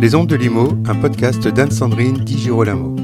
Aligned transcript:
Les 0.00 0.14
Ondes 0.14 0.28
de 0.28 0.36
Limo, 0.36 0.76
un 0.86 0.94
podcast 0.96 1.46
d'Anne-Sandrine 1.48 2.18
Di 2.18 2.38
Girolamo. 2.38 2.94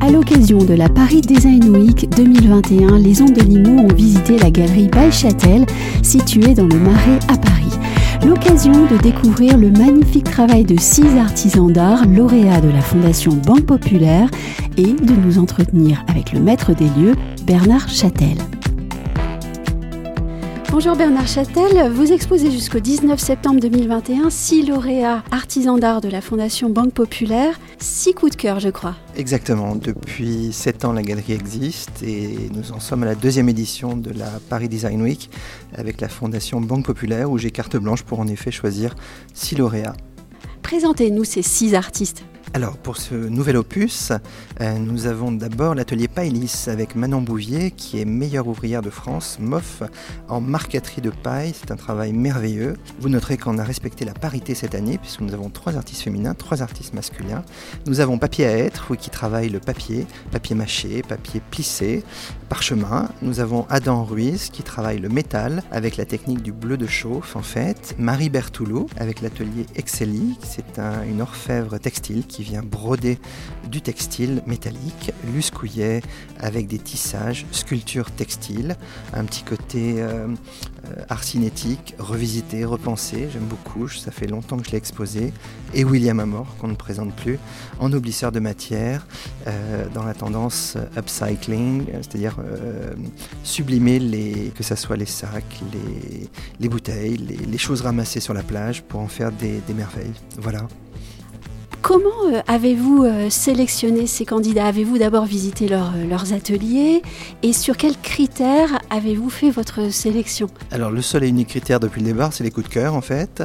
À 0.00 0.10
l'occasion 0.10 0.58
de 0.58 0.74
la 0.74 0.88
Paris 0.88 1.20
Design 1.22 1.68
Week 1.70 2.08
2021, 2.16 2.98
les 2.98 3.20
Ondes 3.20 3.32
de 3.32 3.42
Limo 3.42 3.82
ont 3.82 3.94
visité 3.94 4.38
la 4.38 4.50
galerie 4.50 4.88
Baille-Châtel, 4.88 5.66
située 6.02 6.54
dans 6.54 6.66
le 6.66 6.78
Marais 6.78 7.18
à 7.28 7.36
Paris. 7.36 7.76
L'occasion 8.24 8.86
de 8.86 8.96
découvrir 9.02 9.58
le 9.58 9.70
magnifique 9.70 10.30
travail 10.30 10.64
de 10.64 10.78
six 10.78 11.16
artisans 11.18 11.72
d'art 11.72 12.06
lauréats 12.06 12.60
de 12.60 12.70
la 12.70 12.80
Fondation 12.80 13.32
Banque 13.32 13.66
Populaire 13.66 14.30
et 14.76 14.92
de 14.92 15.14
nous 15.14 15.38
entretenir 15.38 16.04
avec 16.08 16.32
le 16.32 16.40
maître 16.40 16.74
des 16.74 16.88
lieux, 17.00 17.14
Bernard 17.46 17.88
Châtel. 17.88 18.36
Bonjour 20.76 20.94
Bernard 20.94 21.26
Châtel, 21.26 21.90
vous 21.90 22.12
exposez 22.12 22.50
jusqu'au 22.50 22.80
19 22.80 23.18
septembre 23.18 23.60
2021 23.60 24.28
six 24.28 24.62
lauréats 24.62 25.24
artisans 25.30 25.80
d'art 25.80 26.02
de 26.02 26.10
la 26.10 26.20
Fondation 26.20 26.68
Banque 26.68 26.92
Populaire, 26.92 27.58
six 27.78 28.12
coups 28.12 28.32
de 28.32 28.36
cœur 28.36 28.60
je 28.60 28.68
crois. 28.68 28.94
Exactement, 29.16 29.74
depuis 29.74 30.52
sept 30.52 30.84
ans 30.84 30.92
la 30.92 31.00
galerie 31.00 31.32
existe 31.32 32.02
et 32.02 32.50
nous 32.52 32.72
en 32.72 32.80
sommes 32.80 33.04
à 33.04 33.06
la 33.06 33.14
deuxième 33.14 33.48
édition 33.48 33.96
de 33.96 34.10
la 34.10 34.28
Paris 34.50 34.68
Design 34.68 35.00
Week 35.00 35.30
avec 35.74 36.02
la 36.02 36.10
Fondation 36.10 36.60
Banque 36.60 36.84
Populaire 36.84 37.30
où 37.30 37.38
j'ai 37.38 37.50
carte 37.50 37.78
blanche 37.78 38.02
pour 38.02 38.20
en 38.20 38.26
effet 38.26 38.50
choisir 38.50 38.94
six 39.32 39.56
lauréats. 39.56 39.96
Présentez-nous 40.60 41.24
ces 41.24 41.40
six 41.40 41.74
artistes. 41.74 42.22
Alors 42.56 42.78
pour 42.78 42.96
ce 42.96 43.14
nouvel 43.14 43.58
opus, 43.58 44.12
euh, 44.62 44.78
nous 44.78 45.06
avons 45.06 45.30
d'abord 45.30 45.74
l'atelier 45.74 46.08
Paillis 46.08 46.68
avec 46.68 46.94
Manon 46.94 47.20
Bouvier 47.20 47.70
qui 47.70 48.00
est 48.00 48.06
meilleure 48.06 48.48
ouvrière 48.48 48.80
de 48.80 48.88
France, 48.88 49.36
MOF, 49.38 49.82
en 50.30 50.40
marqueterie 50.40 51.02
de 51.02 51.10
paille. 51.10 51.52
C'est 51.54 51.70
un 51.70 51.76
travail 51.76 52.14
merveilleux. 52.14 52.78
Vous 52.98 53.10
noterez 53.10 53.36
qu'on 53.36 53.58
a 53.58 53.62
respecté 53.62 54.06
la 54.06 54.14
parité 54.14 54.54
cette 54.54 54.74
année 54.74 54.96
puisque 54.96 55.20
nous 55.20 55.34
avons 55.34 55.50
trois 55.50 55.76
artistes 55.76 56.00
féminins, 56.00 56.32
trois 56.32 56.62
artistes 56.62 56.94
masculins. 56.94 57.44
Nous 57.84 58.00
avons 58.00 58.16
Papier 58.16 58.46
à 58.46 58.56
être 58.56 58.96
qui 58.96 59.10
travaille 59.10 59.50
le 59.50 59.60
papier, 59.60 60.06
papier 60.32 60.56
mâché, 60.56 61.02
papier 61.02 61.42
plissé, 61.50 62.04
parchemin. 62.48 63.10
Nous 63.20 63.40
avons 63.40 63.66
Adam 63.68 64.02
Ruiz 64.02 64.48
qui 64.48 64.62
travaille 64.62 64.98
le 64.98 65.10
métal 65.10 65.62
avec 65.70 65.98
la 65.98 66.06
technique 66.06 66.40
du 66.40 66.52
bleu 66.52 66.78
de 66.78 66.86
chauffe 66.86 67.36
en 67.36 67.42
fait. 67.42 67.94
Marie 67.98 68.30
Bertoulou 68.30 68.86
avec 68.96 69.20
l'atelier 69.20 69.66
Exceli, 69.74 70.38
c'est 70.42 70.80
une 71.06 71.20
orfèvre 71.20 71.76
textile 71.76 72.26
qui 72.26 72.45
vient 72.46 72.62
broder 72.62 73.18
du 73.68 73.80
textile 73.80 74.42
métallique, 74.46 75.12
Luce 75.34 75.50
Couillet 75.50 76.00
avec 76.38 76.68
des 76.68 76.78
tissages, 76.78 77.44
sculpture 77.50 78.10
textile, 78.10 78.76
un 79.12 79.24
petit 79.24 79.42
côté 79.42 80.00
euh, 80.00 80.28
euh, 80.86 81.04
revisité, 81.98 82.64
repensé, 82.64 83.28
j'aime 83.32 83.46
beaucoup, 83.46 83.88
ça 83.88 84.12
fait 84.12 84.28
longtemps 84.28 84.58
que 84.58 84.66
je 84.66 84.70
l'ai 84.70 84.78
exposé, 84.78 85.32
et 85.74 85.84
William 85.84 86.20
Amor, 86.20 86.46
qu'on 86.60 86.68
ne 86.68 86.76
présente 86.76 87.14
plus, 87.14 87.38
en 87.80 87.92
oublisseur 87.92 88.30
de 88.30 88.38
matière, 88.38 89.06
euh, 89.46 89.86
dans 89.92 90.04
la 90.04 90.14
tendance 90.14 90.76
upcycling, 90.96 91.86
c'est-à-dire 92.02 92.36
sublimer 93.42 93.98
les, 93.98 94.52
que 94.54 94.62
ce 94.62 94.76
soit 94.76 94.96
les 94.96 95.06
sacs, 95.06 95.60
les, 96.60 96.68
bouteilles, 96.68 97.16
les, 97.16 97.58
choses 97.58 97.80
ramassées 97.80 98.20
sur 98.20 98.34
la 98.34 98.42
plage 98.42 98.82
pour 98.82 99.00
en 99.00 99.08
faire 99.08 99.32
des, 99.32 99.60
des 99.66 99.74
merveilles. 99.74 100.14
Voilà. 100.38 100.68
Comment 101.86 102.10
euh, 102.32 102.40
avez-vous 102.48 103.04
euh, 103.04 103.30
sélectionné 103.30 104.08
ces 104.08 104.24
candidats? 104.24 104.66
Avez-vous 104.66 104.98
d'abord 104.98 105.24
visité 105.24 105.68
euh, 105.70 106.04
leurs 106.10 106.32
ateliers? 106.32 107.00
Et 107.44 107.52
sur 107.52 107.76
quels 107.76 107.96
critères 107.96 108.80
avez-vous 108.90 109.30
fait 109.30 109.50
votre 109.50 109.92
sélection? 109.92 110.48
Alors 110.72 110.90
le 110.90 111.00
seul 111.00 111.22
et 111.22 111.28
unique 111.28 111.46
critère 111.46 111.78
depuis 111.78 112.00
le 112.00 112.08
départ, 112.08 112.32
c'est 112.32 112.42
les 112.42 112.50
coups 112.50 112.66
de 112.68 112.72
cœur 112.72 112.96
en 112.96 113.02
fait. 113.02 113.44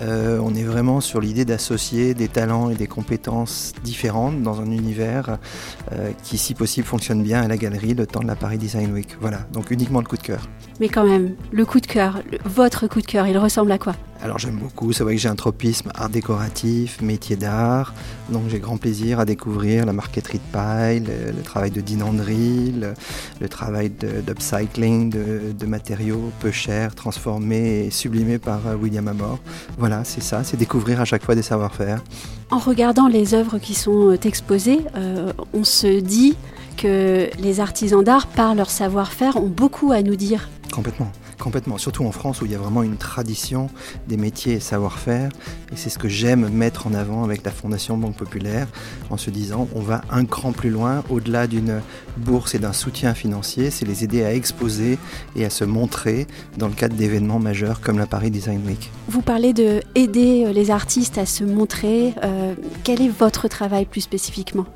on 0.00 0.54
est 0.54 0.62
vraiment 0.62 1.00
sur 1.00 1.20
l'idée 1.20 1.44
d'associer 1.44 2.14
des 2.14 2.28
talents 2.28 2.70
et 2.70 2.76
des 2.76 2.86
compétences 2.86 3.72
différentes 3.82 4.40
dans 4.40 4.60
un 4.60 4.70
univers 4.70 5.38
qui 6.22 6.38
si 6.38 6.54
possible 6.54 6.86
fonctionne 6.86 7.24
bien 7.24 7.42
à 7.42 7.48
la 7.48 7.56
galerie 7.56 7.94
le 7.94 8.06
temps 8.06 8.20
de 8.20 8.28
la 8.28 8.36
Paris 8.36 8.58
Design 8.58 8.92
Week. 8.92 9.16
Voilà, 9.20 9.38
donc 9.52 9.72
uniquement 9.72 9.98
le 9.98 10.06
coup 10.06 10.16
de 10.16 10.22
cœur. 10.22 10.48
Mais 10.78 10.88
quand 10.88 11.04
même, 11.04 11.34
le 11.50 11.66
coup 11.66 11.80
de 11.80 11.86
cœur, 11.86 12.22
votre 12.44 12.86
coup 12.86 13.00
de 13.00 13.06
cœur, 13.06 13.26
il 13.26 13.36
ressemble 13.36 13.72
à 13.72 13.78
quoi? 13.78 13.94
Alors 14.22 14.38
j'aime 14.38 14.56
beaucoup, 14.56 14.92
c'est 14.92 15.02
vrai 15.02 15.14
que 15.14 15.20
j'ai 15.20 15.28
un 15.28 15.34
tropisme 15.34 15.90
art 15.94 16.10
décoratif, 16.10 17.00
métier 17.00 17.36
d'art, 17.36 17.94
donc 18.28 18.42
j'ai 18.48 18.58
grand 18.58 18.76
plaisir 18.76 19.18
à 19.18 19.24
découvrir 19.24 19.86
la 19.86 19.94
marqueterie 19.94 20.38
de 20.38 20.52
paille, 20.52 21.00
le, 21.00 21.42
travail 21.42 21.70
de 21.70 21.80
dinanderie, 21.80 22.74
le, 23.40 23.48
travail 23.48 23.90
d'upcycling 23.90 25.10
de, 25.10 25.52
de, 25.58 25.66
matériaux 25.66 26.30
peu 26.40 26.50
chers, 26.50 26.94
transformés 26.94 27.86
et 27.86 27.90
sublimés 27.90 28.38
par 28.38 28.66
euh, 28.66 28.74
William 28.74 29.08
Amor. 29.08 29.38
Voilà, 29.78 30.04
c'est 30.04 30.22
ça, 30.22 30.44
c'est 30.44 30.56
découvrir 30.56 31.00
à 31.00 31.04
chaque 31.04 31.24
fois 31.24 31.34
des 31.34 31.42
savoir-faire. 31.42 32.02
En 32.50 32.58
regardant 32.58 33.08
les 33.08 33.34
œuvres 33.34 33.58
qui 33.58 33.74
sont 33.74 34.10
euh, 34.10 34.18
exposées, 34.24 34.80
euh, 34.96 35.32
on 35.54 35.64
se 35.64 36.00
dit 36.00 36.36
que 36.76 37.30
les 37.38 37.60
artisans 37.60 38.04
d'art, 38.04 38.26
par 38.26 38.54
leur 38.54 38.70
savoir-faire, 38.70 39.36
ont 39.36 39.48
beaucoup 39.48 39.92
à 39.92 40.02
nous 40.02 40.16
dire. 40.16 40.48
Complètement. 40.72 41.10
Complètement, 41.40 41.78
surtout 41.78 42.04
en 42.04 42.12
France 42.12 42.42
où 42.42 42.44
il 42.44 42.52
y 42.52 42.54
a 42.54 42.58
vraiment 42.58 42.82
une 42.82 42.98
tradition 42.98 43.70
des 44.08 44.18
métiers 44.18 44.54
et 44.54 44.60
savoir-faire. 44.60 45.30
Et 45.72 45.76
c'est 45.76 45.88
ce 45.88 45.98
que 45.98 46.08
j'aime 46.08 46.48
mettre 46.50 46.86
en 46.86 46.92
avant 46.92 47.24
avec 47.24 47.44
la 47.44 47.50
Fondation 47.50 47.96
Banque 47.96 48.14
Populaire 48.14 48.68
en 49.08 49.16
se 49.16 49.30
disant 49.30 49.66
on 49.74 49.80
va 49.80 50.02
un 50.10 50.26
cran 50.26 50.52
plus 50.52 50.68
loin, 50.68 51.02
au-delà 51.08 51.46
d'une 51.46 51.80
bourse 52.18 52.54
et 52.54 52.58
d'un 52.58 52.74
soutien 52.74 53.14
financier, 53.14 53.70
c'est 53.70 53.86
les 53.86 54.04
aider 54.04 54.22
à 54.22 54.34
exposer 54.34 54.98
et 55.34 55.44
à 55.44 55.50
se 55.50 55.64
montrer 55.64 56.26
dans 56.58 56.68
le 56.68 56.74
cadre 56.74 56.94
d'événements 56.94 57.38
majeurs 57.38 57.80
comme 57.80 57.98
la 57.98 58.06
Paris 58.06 58.30
Design 58.30 58.60
Week. 58.66 58.90
Vous 59.08 59.22
parlez 59.22 59.52
de 59.52 59.80
aider 59.94 60.44
euh, 60.46 60.52
les 60.52 60.70
artistes 60.70 61.18
à 61.18 61.26
se 61.26 61.44
montrer. 61.44 62.14
Euh, 62.22 62.54
quel 62.84 63.00
est 63.00 63.08
votre 63.08 63.48
travail 63.48 63.86
plus 63.86 64.02
spécifiquement? 64.02 64.66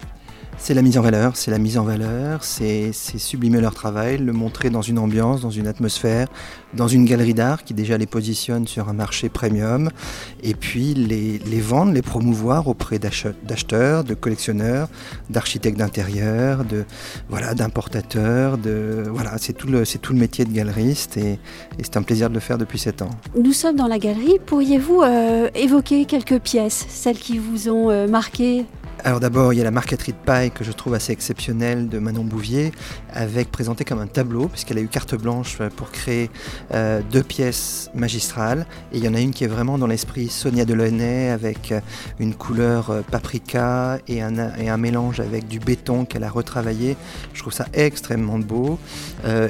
C'est 0.59 0.75
la 0.75 0.83
mise 0.83 0.99
en 0.99 1.03
valeur, 1.03 1.37
c'est 1.37 1.51
la 1.51 1.59
mise 1.59 1.79
en 1.79 1.85
valeur, 1.85 2.45
c'est 2.45 2.93
sublimer 2.93 3.61
leur 3.61 3.75
travail, 3.75 4.19
le 4.19 4.33
montrer 4.33 4.71
dans 4.71 4.83
une 4.83 4.99
ambiance, 4.99 5.43
dans 5.43 5.51
une 5.51 5.67
atmosphère, 5.67 6.29
dans 6.75 6.89
une 6.89 7.05
galerie 7.05 7.35
d'art 7.35 7.65
qui 7.65 7.75
déjà 7.75 7.99
les 7.99 8.07
positionne 8.07 8.67
sur 8.67 8.89
un 8.89 8.93
marché 8.93 9.29
premium, 9.29 9.91
et 10.43 10.55
puis 10.55 10.95
les, 10.95 11.61
vendre, 11.61 11.93
les 11.93 12.03
promouvoir 12.03 12.69
auprès 12.69 12.99
d'acheteurs, 12.99 14.05
de 14.05 14.15
collectionneurs, 14.15 14.89
d'architectes 15.31 15.79
d'intérieur, 15.79 16.65
de 16.65 16.85
voilà, 17.29 17.55
d'importateurs, 17.55 18.59
de 18.59 19.05
voilà, 19.09 19.37
c'est 19.39 19.53
tout 19.53 19.69
le 19.69 19.85
c'est 19.85 19.99
tout 19.99 20.13
le 20.13 20.19
métier 20.19 20.45
de 20.45 20.53
galeriste 20.53 21.17
et, 21.17 21.39
c'est 21.83 21.97
un 21.97 22.03
plaisir 22.03 22.29
de 22.29 22.35
le 22.35 22.41
faire 22.41 22.59
depuis 22.59 22.79
sept 22.79 23.03
ans. 23.03 23.11
Nous 23.37 23.53
sommes 23.53 23.77
dans 23.77 23.87
la 23.87 23.99
galerie. 23.99 24.39
Pourriez-vous 24.47 25.03
euh, 25.03 25.49
évoquer 25.55 26.07
quelques 26.07 26.39
pièces, 26.39 26.87
celles 26.89 27.19
qui 27.19 27.39
vous 27.39 27.69
ont 27.69 27.91
euh, 27.91 28.07
marqué? 28.07 28.65
Alors 29.05 29.21
d'abord, 29.21 29.53
il 29.53 29.59
y 29.59 29.61
a 29.61 29.65
la 29.65 29.71
marqueterie 29.71 30.13
de 30.13 30.25
paille 30.25 30.51
que 30.51 30.65
je 30.65 30.73
trouve 30.73 30.95
assez 30.95 31.13
exceptionnelle 31.13 31.91
de 31.91 31.99
Manon 31.99 32.25
Bouvier, 32.25 32.73
avec 33.13 33.51
présenté 33.51 33.85
comme 33.85 33.99
un 33.99 34.07
tableau, 34.07 34.49
puisqu'elle 34.49 34.79
a 34.79 34.81
eu 34.81 34.89
carte 34.89 35.15
blanche 35.15 35.59
pour 35.77 35.91
créer 35.91 36.31
euh, 36.73 37.03
deux 37.13 37.23
pièces 37.23 37.91
magistrales. 37.95 38.65
Et 38.93 38.97
il 38.97 39.05
y 39.05 39.09
en 39.09 39.13
a 39.13 39.21
une 39.21 39.33
qui 39.33 39.45
est 39.45 39.49
vraiment 39.49 39.77
dans 39.77 39.87
l'esprit 39.87 40.29
Sonia 40.29 40.65
Delaunay, 40.65 41.29
avec 41.29 41.73
euh, 41.73 41.81
une 42.19 42.35
couleur 42.35 42.89
euh, 42.89 43.03
paprika 43.03 43.99
et 44.09 44.23
un, 44.23 44.57
et 44.57 44.71
un 44.71 44.79
mélange 44.79 45.21
avec 45.21 45.49
du 45.49 45.59
béton 45.59 46.07
qu'elle 46.07 46.25
a 46.25 46.31
retravaillé. 46.31 46.97
Je 47.35 47.41
trouve 47.41 47.53
ça 47.53 47.67
extrêmement 47.75 48.39
beau. 48.39 48.79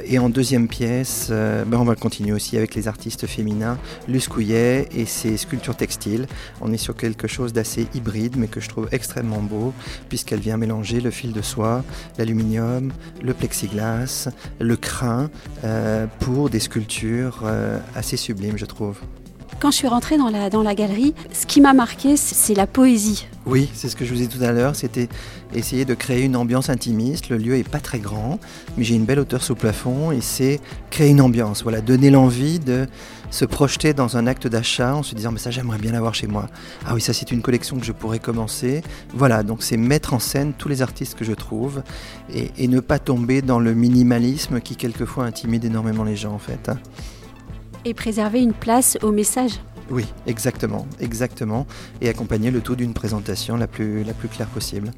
et 0.05 0.19
en 0.19 0.29
deuxième 0.29 0.67
pièce, 0.67 1.29
ben 1.29 1.77
on 1.77 1.85
va 1.85 1.95
continuer 1.95 2.33
aussi 2.33 2.57
avec 2.57 2.75
les 2.75 2.87
artistes 2.87 3.25
féminins, 3.25 3.77
Luce 4.07 4.27
Couillet 4.27 4.89
et 4.91 5.05
ses 5.05 5.37
sculptures 5.37 5.77
textiles. 5.77 6.27
On 6.59 6.73
est 6.73 6.77
sur 6.77 6.95
quelque 6.95 7.27
chose 7.27 7.53
d'assez 7.53 7.87
hybride, 7.93 8.35
mais 8.37 8.47
que 8.47 8.59
je 8.59 8.67
trouve 8.67 8.89
extrêmement 8.91 9.44
puisqu'elle 10.09 10.39
vient 10.39 10.57
mélanger 10.57 11.01
le 11.01 11.11
fil 11.11 11.33
de 11.33 11.41
soie, 11.41 11.83
l'aluminium, 12.17 12.91
le 13.21 13.33
plexiglas, 13.33 14.29
le 14.59 14.75
crin, 14.75 15.29
euh, 15.63 16.07
pour 16.19 16.49
des 16.49 16.59
sculptures 16.59 17.41
euh, 17.43 17.79
assez 17.95 18.17
sublimes, 18.17 18.57
je 18.57 18.65
trouve. 18.65 18.99
Quand 19.59 19.71
je 19.71 19.77
suis 19.77 19.87
rentrée 19.87 20.17
dans 20.17 20.29
la, 20.29 20.49
dans 20.49 20.63
la 20.63 20.75
galerie, 20.75 21.13
ce 21.31 21.45
qui 21.45 21.61
m'a 21.61 21.73
marqué, 21.73 22.17
c'est 22.17 22.53
la 22.53 22.67
poésie. 22.67 23.27
Oui, 23.45 23.69
c'est 23.73 23.87
ce 23.89 23.95
que 23.95 24.05
je 24.05 24.13
vous 24.13 24.21
ai 24.21 24.27
dit 24.27 24.37
tout 24.37 24.43
à 24.43 24.51
l'heure, 24.51 24.75
c'était 24.75 25.07
essayer 25.53 25.85
de 25.85 25.93
créer 25.93 26.23
une 26.23 26.35
ambiance 26.35 26.69
intimiste. 26.69 27.29
Le 27.29 27.37
lieu 27.37 27.55
est 27.55 27.67
pas 27.67 27.79
très 27.79 27.99
grand, 27.99 28.39
mais 28.77 28.83
j'ai 28.83 28.95
une 28.95 29.05
belle 29.05 29.19
hauteur 29.19 29.41
sous 29.41 29.55
plafond 29.55 30.11
et 30.11 30.19
c'est 30.19 30.59
créer 30.89 31.09
une 31.09 31.21
ambiance, 31.21 31.63
voilà, 31.63 31.81
donner 31.81 32.09
l'envie 32.09 32.59
de 32.59 32.87
se 33.31 33.45
projeter 33.45 33.93
dans 33.93 34.17
un 34.17 34.27
acte 34.27 34.47
d'achat 34.47 34.95
en 34.95 35.03
se 35.03 35.15
disant 35.15 35.31
mais 35.31 35.39
ça 35.39 35.51
j'aimerais 35.51 35.77
bien 35.77 35.91
l'avoir 35.91 36.15
chez 36.15 36.27
moi. 36.27 36.47
Ah 36.85 36.93
oui, 36.93 37.01
ça 37.01 37.13
c'est 37.13 37.31
une 37.31 37.41
collection 37.41 37.77
que 37.79 37.85
je 37.85 37.91
pourrais 37.91 38.19
commencer. 38.19 38.81
Voilà, 39.13 39.43
donc 39.43 39.63
c'est 39.63 39.77
mettre 39.77 40.13
en 40.13 40.19
scène 40.19 40.53
tous 40.57 40.69
les 40.69 40.81
artistes 40.81 41.15
que 41.17 41.25
je 41.25 41.33
trouve 41.33 41.81
et, 42.33 42.67
ne 42.67 42.79
pas 42.79 42.99
tomber 42.99 43.41
dans 43.41 43.59
le 43.59 43.73
minimalisme 43.73 44.59
qui 44.59 44.75
quelquefois 44.75 45.25
intimide 45.25 45.65
énormément 45.65 46.03
les 46.03 46.15
gens 46.15 46.33
en 46.33 46.39
fait. 46.39 46.69
Hein 46.69 46.77
et 47.85 47.93
préserver 47.93 48.41
une 48.41 48.53
place 48.53 48.97
au 49.01 49.11
message. 49.11 49.53
Oui, 49.89 50.05
exactement, 50.25 50.87
exactement, 50.99 51.67
et 52.01 52.09
accompagner 52.09 52.49
le 52.51 52.61
tout 52.61 52.75
d'une 52.75 52.93
présentation 52.93 53.55
la 53.55 53.67
plus, 53.67 54.03
la 54.03 54.13
plus 54.13 54.27
claire 54.27 54.47
possible. 54.47 54.91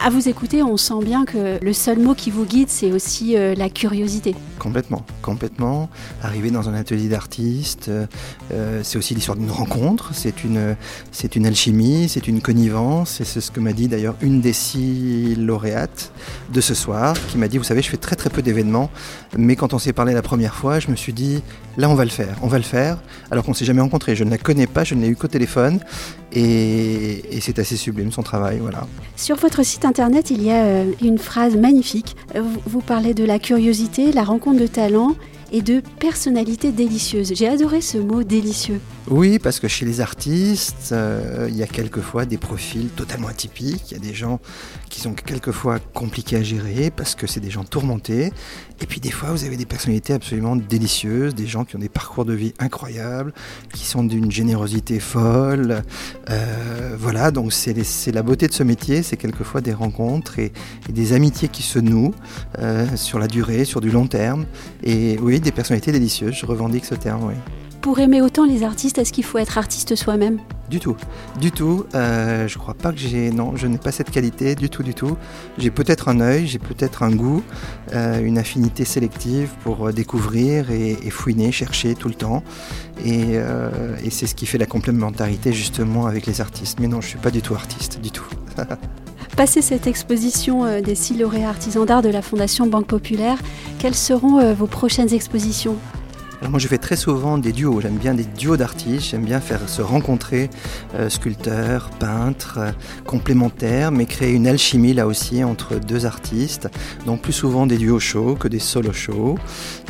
À 0.00 0.10
vous 0.10 0.28
écouter, 0.28 0.62
on 0.62 0.76
sent 0.76 1.04
bien 1.04 1.24
que 1.24 1.62
le 1.62 1.72
seul 1.72 1.98
mot 1.98 2.14
qui 2.14 2.30
vous 2.30 2.44
guide, 2.44 2.68
c'est 2.68 2.90
aussi 2.90 3.36
euh, 3.36 3.54
la 3.54 3.68
curiosité. 3.68 4.34
Complètement, 4.58 5.04
complètement. 5.20 5.90
Arriver 6.22 6.50
dans 6.50 6.68
un 6.68 6.74
atelier 6.74 7.08
d'artiste, 7.08 7.88
euh, 7.88 8.80
c'est 8.82 8.98
aussi 8.98 9.14
l'histoire 9.14 9.36
d'une 9.36 9.50
rencontre, 9.50 10.10
c'est 10.14 10.44
une, 10.44 10.76
c'est 11.12 11.36
une 11.36 11.46
alchimie, 11.46 12.08
c'est 12.08 12.26
une 12.26 12.40
connivence, 12.40 13.20
et 13.20 13.24
c'est 13.24 13.40
ce 13.40 13.50
que 13.50 13.60
m'a 13.60 13.72
dit 13.72 13.86
d'ailleurs 13.86 14.16
une 14.22 14.40
des 14.40 14.52
six 14.52 15.36
lauréates 15.36 16.12
de 16.52 16.60
ce 16.60 16.74
soir, 16.74 17.14
qui 17.28 17.38
m'a 17.38 17.48
dit, 17.48 17.58
vous 17.58 17.64
savez, 17.64 17.82
je 17.82 17.88
fais 17.88 17.96
très 17.96 18.16
très 18.16 18.30
peu 18.30 18.42
d'événements, 18.42 18.90
mais 19.36 19.56
quand 19.56 19.74
on 19.74 19.78
s'est 19.78 19.92
parlé 19.92 20.14
la 20.14 20.22
première 20.22 20.54
fois, 20.54 20.80
je 20.80 20.90
me 20.90 20.96
suis 20.96 21.12
dit, 21.12 21.42
là 21.76 21.88
on 21.88 21.94
va 21.94 22.04
le 22.04 22.10
faire, 22.10 22.36
on 22.42 22.48
va 22.48 22.56
le 22.56 22.64
faire, 22.64 22.98
alors 23.30 23.44
qu'on 23.44 23.52
ne 23.52 23.56
s'est 23.56 23.64
jamais 23.64 23.82
rencontré. 23.82 24.16
Je 24.16 24.24
ne 24.24 24.30
la 24.30 24.38
connais 24.38 24.66
pas, 24.66 24.84
je 24.84 24.94
ne 24.94 25.02
l'ai 25.02 25.08
eu 25.08 25.16
qu'au 25.16 25.28
téléphone, 25.28 25.80
et, 26.32 27.36
et 27.36 27.40
c'est 27.40 27.58
assez 27.58 27.76
sublime 27.76 28.10
son 28.10 28.22
travail, 28.22 28.58
voilà. 28.58 28.86
Sur 29.16 29.36
votre 29.36 29.62
site 29.64 29.81
internet, 29.84 30.30
il 30.30 30.42
y 30.42 30.50
a 30.50 30.64
euh, 30.64 30.92
une 31.02 31.18
phrase 31.18 31.56
magnifique. 31.56 32.16
Vous, 32.34 32.60
vous 32.66 32.80
parlez 32.80 33.14
de 33.14 33.24
la 33.24 33.38
curiosité, 33.38 34.12
la 34.12 34.24
rencontre 34.24 34.60
de 34.60 34.66
talents 34.66 35.14
et 35.52 35.62
de 35.62 35.82
personnalité 36.00 36.72
délicieuse. 36.72 37.32
J'ai 37.34 37.46
adoré 37.46 37.80
ce 37.80 37.98
mot 37.98 38.24
délicieux. 38.24 38.80
Oui, 39.08 39.38
parce 39.38 39.60
que 39.60 39.68
chez 39.68 39.84
les 39.84 40.00
artistes, 40.00 40.90
euh, 40.92 41.46
il 41.50 41.56
y 41.56 41.62
a 41.62 41.66
quelquefois 41.66 42.24
des 42.24 42.38
profils 42.38 42.88
totalement 42.88 43.28
atypiques. 43.28 43.90
Il 43.90 43.94
y 43.94 43.96
a 43.96 44.00
des 44.00 44.14
gens 44.14 44.40
qui 44.88 45.00
sont 45.00 45.12
quelquefois 45.12 45.78
compliqués 45.92 46.36
à 46.36 46.42
gérer 46.42 46.90
parce 46.90 47.14
que 47.14 47.26
c'est 47.26 47.40
des 47.40 47.50
gens 47.50 47.64
tourmentés. 47.64 48.32
Et 48.80 48.86
puis 48.86 49.00
des 49.00 49.10
fois, 49.10 49.30
vous 49.30 49.44
avez 49.44 49.56
des 49.56 49.66
personnalités 49.66 50.12
absolument 50.12 50.56
délicieuses, 50.56 51.34
des 51.34 51.46
gens 51.46 51.64
qui 51.64 51.76
ont 51.76 51.80
des 51.80 51.88
parcours 51.88 52.24
de 52.24 52.32
vie 52.32 52.54
incroyables, 52.58 53.32
qui 53.72 53.84
sont 53.84 54.02
d'une 54.04 54.30
générosité 54.30 54.98
folle. 54.98 55.82
Euh, 56.30 56.96
voilà, 56.98 57.30
donc 57.30 57.52
c'est 57.52 58.12
la 58.12 58.22
beauté 58.22 58.48
de 58.48 58.52
ce 58.52 58.62
métier, 58.62 59.02
c'est 59.02 59.16
quelquefois 59.16 59.60
des 59.60 59.72
rencontres 59.72 60.38
et, 60.38 60.52
des 60.88 61.12
amitiés 61.12 61.48
qui 61.48 61.62
se 61.62 61.78
nouent 61.78 62.14
euh, 62.58 62.86
sur 62.96 63.18
la 63.18 63.28
durée, 63.28 63.64
sur 63.64 63.80
du 63.80 63.90
long 63.90 64.06
terme. 64.06 64.46
Et 64.82 65.18
oui, 65.20 65.40
des 65.42 65.52
personnalités 65.52 65.92
délicieuses, 65.92 66.34
je 66.34 66.46
revendique 66.46 66.84
ce 66.84 66.94
terme, 66.94 67.24
oui. 67.26 67.34
Pour 67.82 67.98
aimer 67.98 68.22
autant 68.22 68.44
les 68.44 68.62
artistes, 68.62 68.98
est-ce 68.98 69.12
qu'il 69.12 69.24
faut 69.24 69.38
être 69.38 69.58
artiste 69.58 69.96
soi-même? 69.96 70.38
Du 70.70 70.78
tout, 70.78 70.96
du 71.40 71.50
tout. 71.50 71.84
Euh, 71.96 72.46
je 72.46 72.56
crois 72.56 72.74
pas 72.74 72.92
que 72.92 72.98
j'ai, 72.98 73.32
non, 73.32 73.56
je 73.56 73.66
n'ai 73.66 73.76
pas 73.76 73.90
cette 73.90 74.10
qualité 74.10 74.54
du 74.54 74.70
tout, 74.70 74.84
du 74.84 74.94
tout. 74.94 75.18
J'ai 75.58 75.72
peut-être 75.72 76.08
un 76.08 76.20
œil, 76.20 76.46
j'ai 76.46 76.60
peut-être 76.60 77.02
un 77.02 77.10
goût, 77.10 77.42
euh, 77.92 78.22
une 78.22 78.38
affinité 78.38 78.84
sélective 78.84 79.50
pour 79.64 79.88
euh, 79.88 79.92
découvrir 79.92 80.70
et, 80.70 80.92
et, 80.92 81.10
fouiner, 81.10 81.50
chercher 81.50 81.96
tout 81.96 82.08
le 82.08 82.14
temps. 82.14 82.44
Et, 83.04 83.32
euh, 83.32 83.96
et 84.04 84.10
c'est 84.10 84.28
ce 84.28 84.36
qui 84.36 84.46
fait 84.46 84.58
la 84.58 84.66
complémentarité 84.66 85.52
justement 85.52 86.06
avec 86.06 86.26
les 86.26 86.40
artistes. 86.40 86.78
Mais 86.78 86.86
non, 86.86 87.00
je 87.00 87.08
suis 87.08 87.18
pas 87.18 87.32
du 87.32 87.42
tout 87.42 87.54
artiste, 87.54 88.00
du 88.00 88.12
tout. 88.12 88.28
Passé 89.42 89.60
cette 89.60 89.88
exposition 89.88 90.80
des 90.80 90.94
six 90.94 91.18
lauréats 91.18 91.48
artisans 91.48 91.84
d'art 91.84 92.00
de 92.00 92.08
la 92.08 92.22
Fondation 92.22 92.68
Banque 92.68 92.86
Populaire, 92.86 93.38
quelles 93.80 93.96
seront 93.96 94.54
vos 94.54 94.68
prochaines 94.68 95.12
expositions? 95.12 95.76
Moi 96.48 96.58
je 96.58 96.66
fais 96.66 96.78
très 96.78 96.96
souvent 96.96 97.38
des 97.38 97.52
duos, 97.52 97.80
j'aime 97.80 97.96
bien 97.96 98.14
des 98.14 98.24
duos 98.24 98.56
d'artistes, 98.56 99.10
j'aime 99.10 99.24
bien 99.24 99.40
faire 99.40 99.68
se 99.68 99.80
rencontrer 99.80 100.50
euh, 100.94 101.08
sculpteurs, 101.08 101.88
peintres, 102.00 102.58
euh, 102.58 102.72
complémentaires, 103.06 103.92
mais 103.92 104.06
créer 104.06 104.32
une 104.32 104.48
alchimie 104.48 104.92
là 104.92 105.06
aussi 105.06 105.44
entre 105.44 105.76
deux 105.76 106.04
artistes, 106.04 106.68
donc 107.06 107.22
plus 107.22 107.32
souvent 107.32 107.66
des 107.66 107.78
duos 107.78 108.00
shows 108.00 108.34
que 108.34 108.48
des 108.48 108.58
solo 108.58 108.92
shows, 108.92 109.38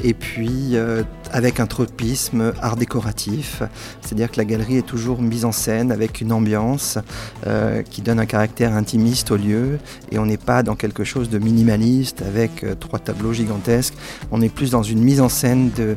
euh, 0.05 1.03
avec 1.33 1.61
un 1.61 1.67
tropisme 1.67 2.53
art 2.61 2.77
décoratif, 2.77 3.63
c'est-à-dire 4.01 4.31
que 4.31 4.37
la 4.37 4.45
galerie 4.45 4.77
est 4.77 4.87
toujours 4.87 5.21
mise 5.23 5.45
en 5.45 5.53
scène 5.53 5.91
avec 5.91 6.21
une 6.21 6.33
ambiance 6.33 6.99
euh, 7.47 7.83
qui 7.83 8.03
donne 8.03 8.21
un 8.21 8.27
caractère 8.27 8.75
intimiste 8.75 9.31
au 9.31 9.37
lieu, 9.37 9.79
et 10.11 10.19
on 10.19 10.27
n'est 10.27 10.37
pas 10.37 10.63
dans 10.63 10.77
quelque 10.77 11.05
chose 11.05 11.31
de 11.31 11.39
minimaliste 11.39 12.23
avec 12.23 12.65
euh, 12.65 12.75
trois 12.75 12.99
tableaux 12.99 13.33
gigantesques, 13.33 13.95
on 14.31 14.41
est 14.41 14.49
plus 14.49 14.71
dans 14.71 14.83
une 14.83 15.03
mise 15.03 15.21
en 15.21 15.29
scène 15.29 15.71
de 15.77 15.97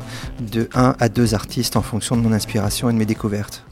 de 0.52 0.68
un 0.74 0.94
à 0.98 1.08
deux 1.08 1.34
artistes 1.34 1.76
en 1.76 1.82
fonction 1.82 2.16
de 2.16 2.22
mon 2.22 2.32
inspiration 2.32 2.88
et 2.90 2.92
de 2.92 2.98
mes 2.98 3.06
découvertes. 3.06 3.64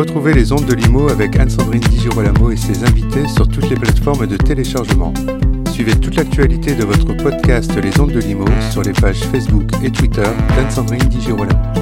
Retrouvez 0.00 0.32
les 0.32 0.50
ondes 0.50 0.64
de 0.64 0.72
Limo 0.72 1.10
avec 1.10 1.36
Anne-Sandrine 1.36 1.82
Di 1.82 2.00
Girolamo 2.00 2.50
et 2.50 2.56
ses 2.56 2.84
invités 2.84 3.28
sur 3.28 3.46
toutes 3.46 3.68
les 3.68 3.76
plateformes 3.76 4.26
de 4.26 4.38
téléchargement. 4.38 5.12
Suivez 5.70 5.94
toute 5.94 6.16
l'actualité 6.16 6.74
de 6.74 6.84
votre 6.84 7.14
podcast 7.18 7.70
Les 7.76 8.00
ondes 8.00 8.12
de 8.12 8.20
Limo 8.20 8.46
sur 8.70 8.80
les 8.80 8.94
pages 8.94 9.20
Facebook 9.24 9.70
et 9.84 9.90
Twitter 9.90 10.24
d'Anne-Sandrine 10.56 11.06
Di 11.10 11.20
Girolamo. 11.20 11.79